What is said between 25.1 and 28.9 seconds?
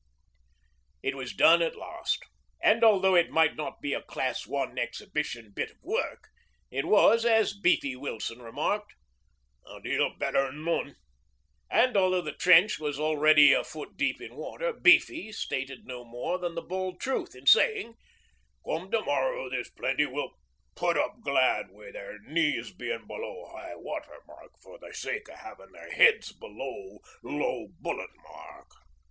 o' havin' their heads below low bullet mark.'